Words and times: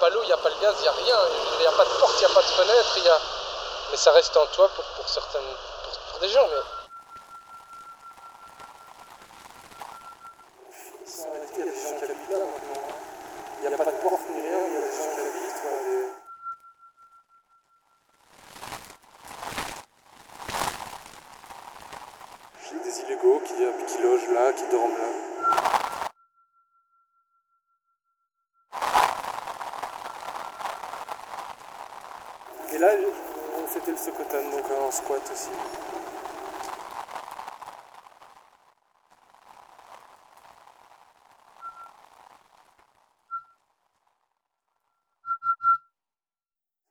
pas 0.00 0.10
l'eau, 0.10 0.20
il 0.22 0.26
n'y 0.26 0.32
a 0.32 0.36
pas 0.36 0.48
le 0.48 0.60
gaz, 0.60 0.74
il 0.78 0.82
n'y 0.82 0.88
a 0.88 0.92
rien. 0.92 1.18
Il 1.54 1.60
n'y 1.60 1.66
a 1.66 1.72
pas 1.72 1.84
de 1.84 1.90
porte, 1.98 2.14
il 2.20 2.26
n'y 2.26 2.32
a 2.32 2.34
pas 2.34 2.42
de 2.42 2.46
fenêtre. 2.46 2.98
Y 2.98 3.08
a... 3.08 3.18
Mais 3.90 3.96
ça 3.96 4.12
reste 4.12 4.36
en 4.36 4.46
toi 4.46 4.68
pour, 4.74 4.84
pour 4.84 5.08
certaines, 5.08 5.42
pour, 5.84 5.98
pour 6.12 6.20
des 6.20 6.28
gens. 6.28 6.46
Mais... 6.48 6.62
Il 11.58 11.58
y 11.58 11.62
a 11.62 11.64
des 11.64 11.80
gens 11.80 11.96
qui 11.98 12.04
habitent 12.04 12.30
là. 12.30 12.38
Il 13.62 13.68
n'y 13.68 13.74
a 13.74 13.76
pas 13.78 13.84
de 13.84 13.90
porte 14.02 14.20
ni 14.30 14.40
rien, 14.40 14.58
il 14.66 14.74
y 14.74 14.76
a 14.76 14.80
des 14.80 14.92
gens 14.96 15.14
qui 15.14 15.20
habitent. 15.20 15.62
des- 15.86 16.12
J'ai 22.68 22.78
des 22.80 23.00
illégaux 23.00 23.40
qui, 23.46 23.54
qui 23.86 24.02
logent 24.02 24.28
là, 24.34 24.52
qui 24.52 24.66
dorment 24.68 24.96
là. 24.98 25.25
Et 32.76 32.78
là, 32.78 32.90
c'était 33.72 33.90
le 33.92 33.96
Sokotan, 33.96 34.42
donc 34.52 34.64
en 34.70 34.90
squat 34.90 35.22
aussi. 35.32 35.48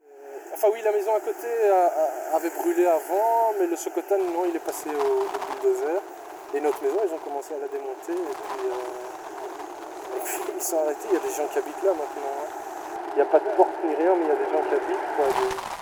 Euh, 0.02 0.40
Enfin 0.56 0.70
oui, 0.74 0.82
la 0.84 0.92
maison 0.92 1.14
à 1.16 1.20
côté 1.20 1.46
a- 1.70 2.36
avait 2.36 2.50
brûlé 2.50 2.88
avant, 2.88 3.54
mais 3.60 3.68
le 3.68 3.76
Sokotan, 3.76 4.18
non, 4.18 4.46
il 4.50 4.56
est 4.56 4.60
passé 4.66 4.90
au, 4.90 5.62
bulldozer. 5.62 6.02
Et 6.56 6.62
notre 6.62 6.82
maison, 6.82 6.98
ils 7.06 7.14
ont 7.14 7.20
commencé 7.20 7.54
à 7.54 7.60
la 7.60 7.68
démonter. 7.68 8.14
Et 8.14 8.34
puis, 8.34 8.68
euh, 8.72 10.52
ils 10.58 10.64
sont 10.64 10.80
arrêtés, 10.80 11.08
il 11.12 11.14
y 11.14 11.18
a 11.18 11.20
des 11.20 11.30
gens 11.30 11.46
qui 11.46 11.60
habitent 11.60 11.84
là 11.84 11.92
maintenant. 11.92 12.34
hein. 12.42 12.50
Il 13.12 13.16
n'y 13.18 13.22
a 13.22 13.26
pas 13.26 13.40
de 13.40 13.50
porte 13.56 13.70
ni 13.86 13.94
rien, 13.94 14.16
mais 14.16 14.24
il 14.26 14.30
y 14.30 14.32
a 14.32 14.36
des 14.36 14.52
gens 14.52 14.64
qui 14.68 14.74
habitent. 14.74 15.75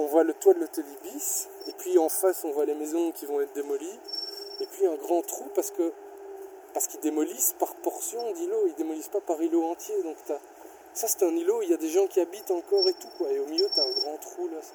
On 0.00 0.06
voit 0.06 0.24
le 0.24 0.34
toit 0.34 0.54
de 0.54 0.60
l'hôtel 0.60 0.84
Ibis, 1.04 1.48
et 1.68 1.72
puis 1.72 1.98
en 1.98 2.08
face 2.08 2.44
on 2.44 2.50
voit 2.52 2.64
les 2.64 2.74
maisons 2.74 3.12
qui 3.12 3.26
vont 3.26 3.40
être 3.40 3.52
démolies, 3.52 3.98
et 4.60 4.66
puis 4.66 4.86
un 4.86 4.96
grand 4.96 5.22
trou 5.22 5.44
parce 5.54 5.70
qu'ils 5.70 7.00
démolissent 7.00 7.54
par 7.58 7.74
portion 7.76 8.32
d'îlots, 8.32 8.66
ils 8.66 8.74
démolissent 8.74 9.08
pas 9.08 9.20
par 9.20 9.42
îlot 9.42 9.64
entier. 9.64 10.02
Donc 10.02 10.16
ça 10.26 10.38
c'est 10.92 11.22
un 11.22 11.36
îlot, 11.36 11.62
il 11.62 11.70
y 11.70 11.74
a 11.74 11.76
des 11.76 11.88
gens 11.88 12.06
qui 12.06 12.20
habitent 12.20 12.50
encore 12.50 12.88
et 12.88 12.94
tout 12.94 13.08
quoi. 13.18 13.30
Et 13.30 13.38
au 13.38 13.46
milieu 13.46 13.68
t'as 13.74 13.84
un 13.84 13.92
grand 13.92 14.16
trou 14.18 14.48
là, 14.48 14.60
ça 14.62 14.74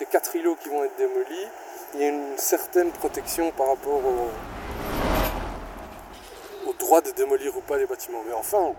ces 0.00 0.06
quatre 0.06 0.34
îlots 0.34 0.56
qui 0.56 0.70
vont 0.70 0.82
être 0.82 0.96
démolis, 0.96 1.46
il 1.92 2.00
y 2.00 2.04
a 2.04 2.08
une 2.08 2.38
certaine 2.38 2.90
protection 2.90 3.50
par 3.50 3.66
rapport 3.68 4.00
au, 4.02 4.30
au 6.70 6.72
droit 6.72 7.02
de 7.02 7.10
démolir 7.10 7.54
ou 7.54 7.60
pas 7.60 7.76
les 7.76 7.84
bâtiments. 7.84 8.22
Mais 8.26 8.32
enfin, 8.32 8.74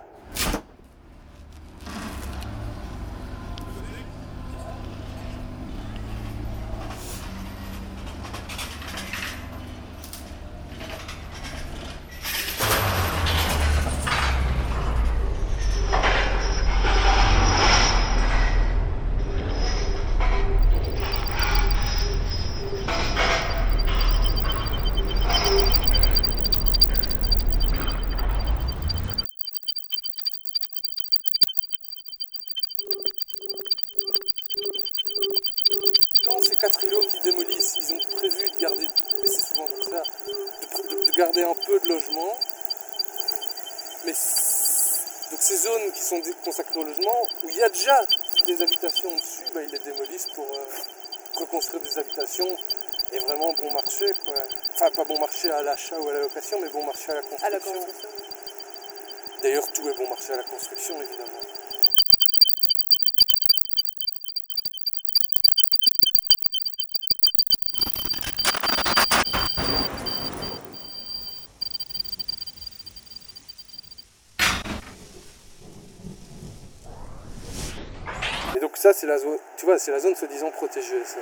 dans 36.25 36.41
ces 36.41 36.49
quatre 36.61 36.83
îlots 36.83 37.01
qui 37.07 37.19
démolissent, 37.21 37.75
ils 37.81 37.93
ont 37.93 37.99
prévu 38.15 38.49
de 38.51 38.57
garder, 38.57 38.85
et 38.85 39.27
c'est 39.27 39.41
souvent 39.41 39.67
comme 39.67 39.81
ça, 39.83 40.03
de, 40.27 40.67
pr- 40.67 40.87
de- 40.87 41.05
de 41.11 41.11
garder 41.17 41.43
un 41.43 41.55
peu 41.55 41.79
de 41.79 41.87
logement. 41.89 42.37
Mais 44.05 44.13
donc 45.31 45.41
ces 45.41 45.57
zones 45.57 45.91
qui 45.91 46.01
sont 46.01 46.21
consacrées 46.45 46.79
au 46.79 46.83
logement, 46.83 47.27
où 47.43 47.49
il 47.49 47.55
y 47.55 47.63
a 47.63 47.69
déjà 47.69 48.05
des 48.45 48.61
habitations 48.61 49.11
dessus, 49.15 49.43
bah, 49.53 49.61
ils 49.63 49.71
les 49.71 49.79
démolissent 49.79 50.29
pour 50.35 50.45
euh, 50.45 50.65
reconstruire 51.35 51.81
des 51.81 51.97
habitations 51.97 52.55
et 53.11 53.19
vraiment 53.19 53.53
bon 53.53 53.71
marché. 53.73 54.05
Quoi. 54.25 54.33
Enfin, 54.73 54.91
pas 54.91 55.03
bon 55.03 55.19
marché 55.19 55.49
à 55.51 55.61
l'achat 55.63 55.99
ou 55.99 56.09
à 56.09 56.13
la 56.13 56.19
location, 56.21 56.59
mais 56.59 56.69
bon 56.69 56.83
marché 56.85 57.11
à 57.11 57.15
la 57.15 57.21
construction. 57.21 57.47
À 57.47 57.49
la 57.49 57.59
construction. 57.59 58.09
D'ailleurs, 59.41 59.71
tout 59.71 59.89
est 59.89 59.97
bon 59.97 60.07
marché 60.07 60.33
à 60.33 60.37
la 60.37 60.43
construction, 60.43 61.01
évidemment. 61.01 61.39
Ça, 78.81 78.93
c'est 78.93 79.05
la 79.05 79.19
zone, 79.19 79.37
tu 79.57 79.65
vois, 79.67 79.77
c'est 79.77 79.91
la 79.91 79.99
zone 79.99 80.15
soi-disant 80.15 80.49
protégée, 80.49 81.05
ça. 81.05 81.19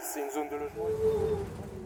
C'est 0.00 0.20
une 0.20 0.30
zone 0.30 0.48
de 0.48 0.56
logement. 0.56 1.79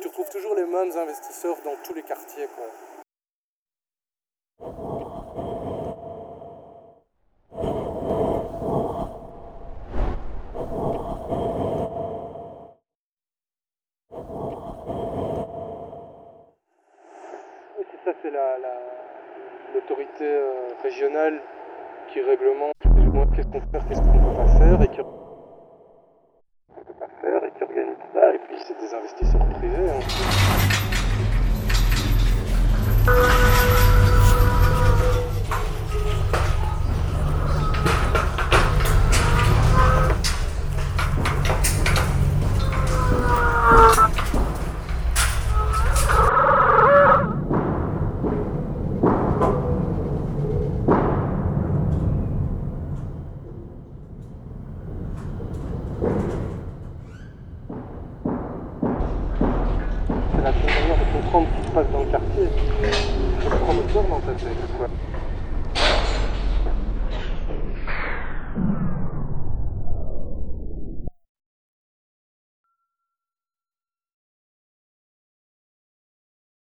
Tu 0.00 0.08
retrouves 0.08 0.28
toujours 0.30 0.54
les 0.54 0.64
mêmes 0.64 0.96
investisseurs 0.96 1.60
dans 1.62 1.76
tous 1.84 1.94
les 1.94 2.02
quartiers, 2.02 2.46
quoi. 2.54 2.66
Ça, 18.04 18.12
c'est 18.22 18.30
la, 18.30 18.58
la- 18.58 18.80
l'autorité 19.74 20.24
euh, 20.24 20.68
régionale 20.82 21.40
qui 22.12 22.20
réglemente 22.20 22.75
qu'est-ce 23.34 23.46
qu'on 23.48 23.60
peut 23.60 23.66
faire, 23.72 23.88
qu'est-ce 23.88 24.00
qu'on 24.00 24.12
ne 24.12 24.18
peut 24.18 24.36
pas 24.36 24.48
faire, 24.58 24.82
et 24.82 24.88
qui 24.88 25.00
on 25.00 25.04
peut 26.84 26.92
pas 26.98 27.08
faire, 27.20 27.44
et 27.44 27.52
qui 27.56 27.62
organise 27.62 27.96
ça, 28.12 28.34
et 28.34 28.38
puis 28.38 28.56
c'est 28.66 28.78
des 28.78 28.94
investisseurs 28.94 29.48
privés. 29.48 29.85
Manière 60.66 60.98
de 60.98 61.04
comprendre 61.12 61.46
ce 61.48 61.62
qui 61.62 61.68
se 61.68 61.72
passe 61.72 61.86
dans 61.92 62.00
le 62.00 62.06
quartier. 62.06 62.44
Il 62.44 63.42
faut 63.42 63.50
le 63.50 63.56
promoteur 63.56 64.02
dans 64.10 64.20
ta 64.20 64.32
tête. 64.32 65.15